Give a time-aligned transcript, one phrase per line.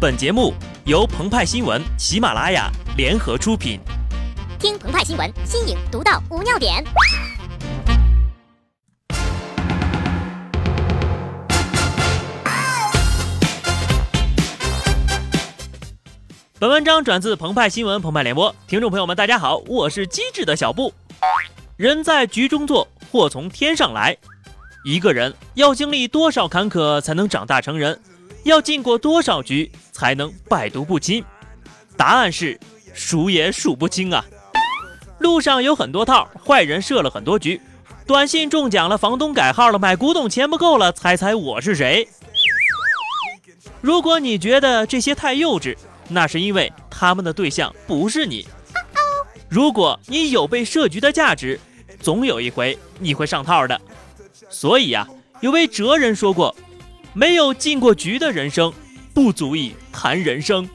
[0.00, 0.54] 本节目
[0.86, 3.78] 由澎湃新闻、喜马拉雅联合出品。
[4.58, 6.82] 听澎湃新闻，新颖独到，无尿点。
[16.58, 20.94] 本文章转自澎湃新闻澎湃联播，听众朋友们，大家好，我是机智的小布。
[21.76, 24.16] 人在局中坐，祸从天上来。
[24.82, 28.00] 一个人要经历多少坎坷才能长大成人？
[28.44, 31.24] 要进过多少局才能百毒不侵？
[31.96, 32.58] 答案是
[32.94, 34.24] 数也数不清啊！
[35.18, 37.60] 路上有很多套，坏人设了很多局，
[38.06, 42.08] 短信中奖了，房东改号了，买古董钱不够了，猜猜我是谁？
[43.82, 45.76] 如果你觉得这些太幼稚，
[46.08, 48.46] 那是因为他们的对象不是你。
[49.48, 51.60] 如果你有被设局的价值，
[52.00, 53.80] 总有一回你会上套的。
[54.48, 55.06] 所以呀，
[55.40, 56.54] 有位哲人说过
[57.12, 58.72] ：“没有进过局的人生，
[59.12, 60.68] 不足以谈人生。”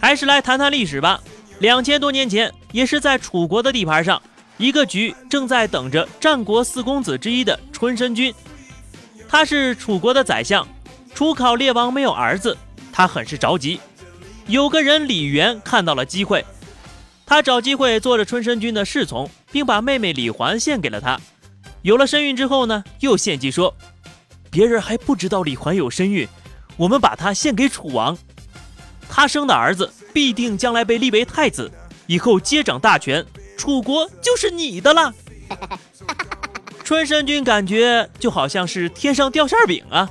[0.00, 1.20] 还是来谈谈历史吧。
[1.58, 4.22] 两千多年前，也是在楚国的地盘上，
[4.56, 8.32] 一个局正在等着战国四公子之一的春申君。
[9.28, 10.66] 他是楚国的宰相，
[11.14, 12.56] 楚考烈王没有儿子，
[12.92, 13.80] 他很是着急。
[14.46, 16.44] 有个人李元看到了机会。
[17.26, 21.20] 他找机会做着春申君的侍从，并把妹妹李环献给了他。
[21.82, 23.74] 有了身孕之后呢，又献计说，
[24.50, 26.28] 别人还不知道李环有身孕，
[26.76, 28.16] 我们把她献给楚王，
[29.08, 31.70] 他生的儿子必定将来被立为太子，
[32.06, 33.24] 以后接掌大权，
[33.56, 35.14] 楚国就是你的了。
[36.84, 40.10] 春申君感觉就好像是天上掉馅饼啊！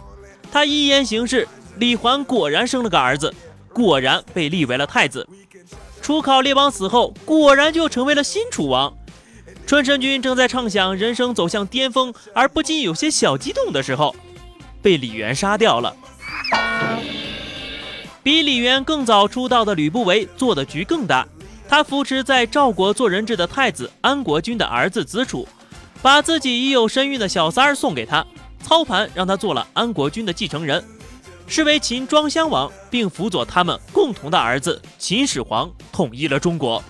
[0.51, 3.33] 他一言行事，李环果然生了个儿子，
[3.73, 5.27] 果然被立为了太子。
[6.01, 8.95] 楚考烈王死后，果然就成为了新楚王。
[9.67, 14.15] 春申君正在畅想人生走向巅峰，而不禁有些小激动的时候，
[14.81, 15.93] 被李元杀掉了。
[18.23, 21.27] 比李元更早出道的吕不韦做的局更大，
[21.67, 25.45] 他扶持在赵国做人质的太子安国君的儿子子楚，
[26.01, 28.25] 把自己已有身孕的小三儿送给他，
[28.63, 30.81] 操盘让他做了安国君的继承人。
[31.45, 36.81] 是为秦庄襄王，并辅佐他们共同的儿子秦始皇统一了中国。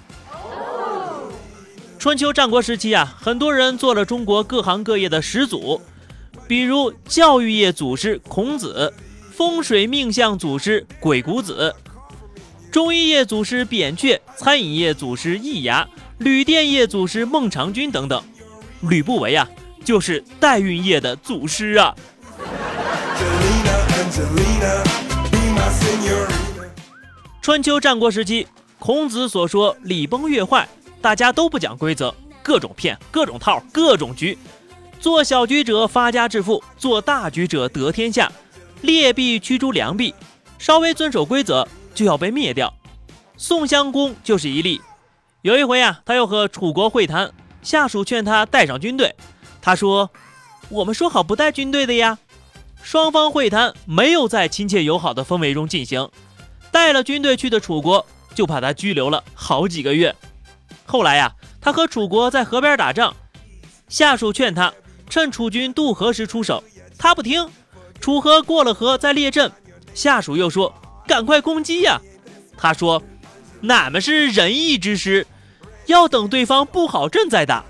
[2.07, 5.81] 春秋战国时期啊，很多人做了中国各行各业的始祖，
[6.47, 8.93] 比如教育业祖师孔子，
[9.33, 11.75] 风水命相祖师鬼谷子，
[12.71, 15.85] 中医业祖师扁鹊，餐饮业祖师易牙，
[16.19, 18.23] 旅店业祖师孟尝君等等。
[18.83, 19.45] 吕不韦啊，
[19.83, 21.93] 就是代孕业的祖师啊。
[27.41, 28.47] 春秋战国时期，
[28.79, 30.65] 孔子所说“礼崩乐坏”，
[31.07, 32.13] 大家都不讲规则，
[32.43, 34.37] 各种骗，各种套，各种局。
[34.99, 38.29] 做小局者发家致富，做大局者得天下。
[38.81, 40.13] 劣币驱逐良币，
[40.59, 42.73] 稍微遵守规则就要被灭掉。
[43.37, 44.81] 宋襄公就是一例。
[45.43, 47.31] 有一回啊，他要和楚国会谈，
[47.61, 49.15] 下属劝他带上军队，
[49.61, 50.11] 他说
[50.67, 52.17] ：“我们说好不带军队的呀。”
[52.83, 56.09] 双方会谈没有在亲切友好的氛围中进行，
[56.69, 60.13] 带了军队去的楚国就把他拘留了好几个月。
[60.87, 63.13] 后来呀，他和楚国在河边打仗，
[63.89, 64.73] 下属劝他
[65.09, 66.63] 趁楚军渡河时出手，
[66.97, 67.47] 他不听。
[67.99, 69.51] 楚河过了河再列阵，
[69.93, 70.73] 下属又说
[71.05, 71.99] 赶快攻击呀，
[72.57, 73.03] 他说
[73.67, 75.27] 俺们是仁义之师，
[75.87, 77.65] 要等对方布好阵再打。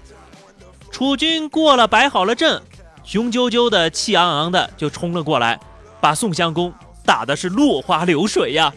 [0.91, 2.61] 楚军过了摆好了阵。
[3.03, 5.57] 雄赳赳的，气昂昂的就冲了过来，
[6.01, 6.73] 把宋襄公
[7.05, 8.73] 打的是落花流水呀！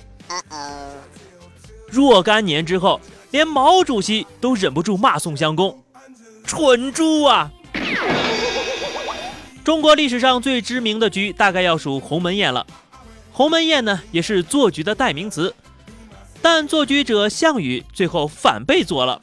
[1.89, 3.01] 若干年之后，
[3.31, 5.83] 连毛主席都忍不住骂宋襄公
[6.45, 7.51] ：“蠢猪啊！”
[9.63, 12.67] 中国历史上最知名的局，大概要数鸿门宴了。
[13.31, 15.55] 鸿门宴呢，也是做局的代名词，
[16.43, 19.21] 但做局者项羽最后反被做了。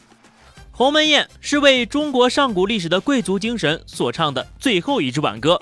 [0.72, 5.60] 鸿门宴是为中国上古历史的贵族精神所唱的最后一支挽歌，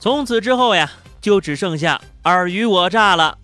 [0.00, 0.90] 从此之后呀，
[1.20, 3.36] 就只剩下尔虞我诈了。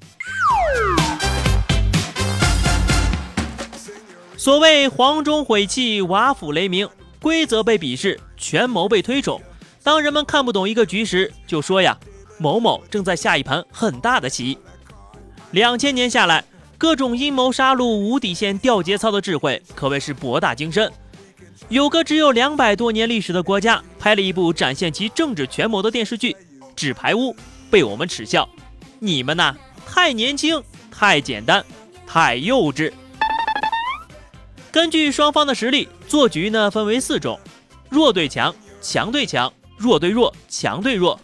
[4.41, 6.89] 所谓黄钟毁弃，瓦釜雷鸣，
[7.21, 9.39] 规则被鄙视，权谋被推崇。
[9.83, 11.95] 当人们看不懂一个局时，就说呀，
[12.39, 14.57] 某某正在下一盘很大的棋。
[15.51, 16.43] 两千年下来。
[16.79, 20.91] 各种阴谋杀戮、无底线掉节操的智慧，可谓是博大精深。
[21.69, 26.33] 有个只有两百多年历史的国家，拍了一部展现其政治权谋的电视剧
[26.75, 27.35] 《纸牌屋》，
[27.71, 28.49] 被我们耻笑。
[28.99, 29.55] 你们呐，
[29.85, 31.63] 太年轻，太简单，
[32.07, 32.91] 太幼稚。
[34.73, 37.39] 根据双方的实力，做局呢分为四种：
[37.89, 41.19] 弱对强、强对强、弱对弱、强对弱。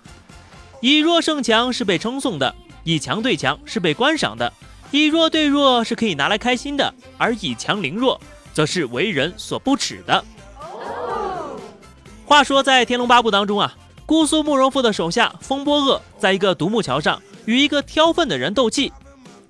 [0.80, 2.52] 以弱胜强是被称颂的，
[2.82, 4.52] 以强对强是被观赏的，
[4.90, 8.20] 以弱对弱是可以拿来开心的，而以强凌弱
[8.52, 10.24] 则是为人所不耻的。
[12.24, 18.92] 话说在《天龙八部》当中啊，姑苏慕容复的手下风波恶在一个独木桥上与一个挑粪的人斗气，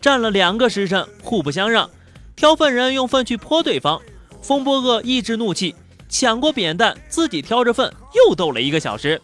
[0.03, 1.89] 战了两个时辰，互不相让。
[2.37, 4.01] 挑粪人用粪去泼对方，
[4.41, 5.75] 风波恶抑制怒气，
[6.09, 9.21] 抢过扁担，自己挑着粪又斗了一个小时。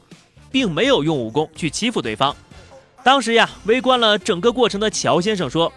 [0.53, 2.37] 并没有用武功去欺负对方。
[3.03, 5.73] 当时呀，围观了整个过程的乔先生说：“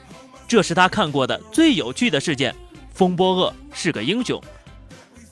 [0.48, 2.54] 这是他看过的最有趣的事件。
[2.94, 4.44] 风波恶是个英雄。”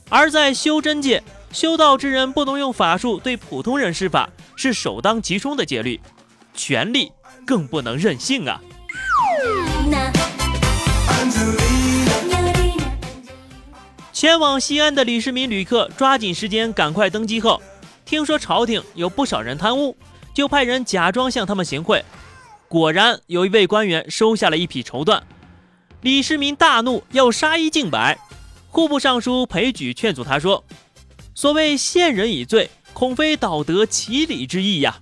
[0.07, 1.21] 而在修真界，
[1.51, 5.99] 修道之人不能用法术对普通人施法，是首当其冲的戒律。
[6.55, 7.11] 权力
[7.45, 8.61] 更不能任性啊！
[14.23, 17.61] 前往西安的李世民旅客抓紧时间赶快登机后。
[18.05, 19.97] 听说朝廷有不少人贪污，
[20.33, 22.01] 就派人假装向他们行贿。
[22.69, 25.21] 果然有一位官员收下了一匹绸缎。
[25.99, 28.17] 李世民大怒，要杀一儆百。
[28.69, 30.63] 户部尚书裴矩劝阻他说
[31.35, 35.01] ：“所谓陷人以罪，恐非道德其理之意呀。”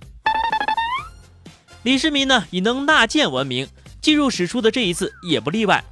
[1.84, 3.68] 李世民呢，以能纳谏闻名，
[4.00, 5.84] 进入史书的这一次也不例外。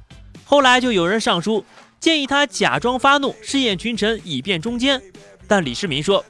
[0.43, 1.63] 后来就有人上书
[2.01, 5.01] 建议他假装发怒，试验群臣，以便中间。
[5.47, 6.25] 但李世民说。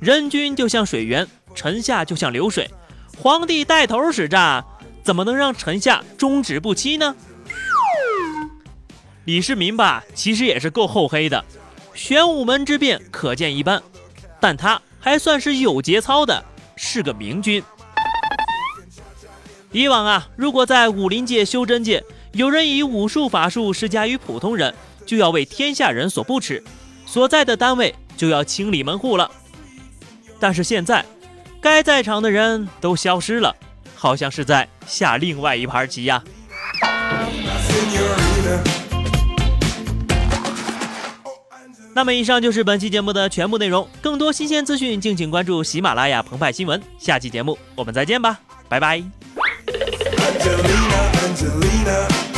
[0.00, 2.70] 人君就像水源，臣下就像流水。
[3.18, 4.64] 皇帝带头使诈，
[5.04, 7.14] 怎么能让臣下终止不期呢？
[9.26, 11.44] 李世民吧，其实也是够厚黑的。
[11.92, 13.82] 玄武门之变可见一斑，
[14.40, 16.42] 但他还算是有节操的，
[16.76, 17.62] 是个明君。
[19.70, 22.02] 以往啊，如果在武林界、修真界
[22.32, 24.74] 有人以武术法术施加于普通人，
[25.10, 26.62] 就要为天下人所不耻，
[27.04, 29.28] 所在的单位就要清理门户了。
[30.38, 31.04] 但是现在，
[31.60, 33.52] 该在场的人都消失了，
[33.96, 36.22] 好像是在下另外一盘棋呀。
[41.92, 43.88] 那么，以上就是本期节目的全部内容。
[44.00, 46.80] 更多新鲜资讯，敬请关注喜马拉雅澎湃新闻。
[47.00, 49.02] 下期节目我们再见吧，拜拜。
[49.66, 51.02] Angelina,
[51.34, 52.29] Angelina.